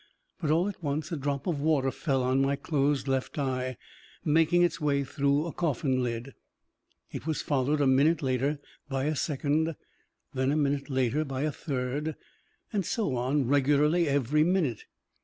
But 0.41 0.49
all 0.49 0.67
at 0.67 0.81
once 0.81 1.11
a 1.11 1.15
drop 1.15 1.45
of 1.45 1.59
water 1.61 1.91
fell 1.91 2.23
on 2.23 2.41
my 2.41 2.55
closed 2.55 3.07
left 3.07 3.37
eye, 3.37 3.77
making 4.25 4.63
its 4.63 4.81
way 4.81 5.03
through 5.03 5.45
a 5.45 5.53
coffin 5.53 6.01
lid; 6.01 6.33
it 7.11 7.27
was 7.27 7.43
followed 7.43 7.79
a 7.81 7.85
minute 7.85 8.23
later 8.23 8.59
by 8.89 9.03
a 9.03 9.15
second, 9.15 9.75
then 10.33 10.51
a 10.51 10.57
minute 10.57 10.89
later 10.89 11.23
by 11.23 11.43
a 11.43 11.51
third 11.51 12.15
and 12.73 12.83
so 12.83 13.15
on, 13.15 13.47
regularly 13.47 14.07
every 14.07 14.43
minute. 14.43 14.85